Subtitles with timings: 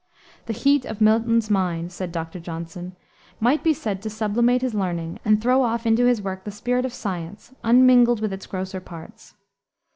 [0.47, 2.39] "The heat of Milton's mind," said Dr.
[2.39, 2.95] Johnson,
[3.39, 6.85] "might be said to sublimate his learning and throw off into his work the spirit
[6.85, 9.35] of science, unmingled with its grosser parts."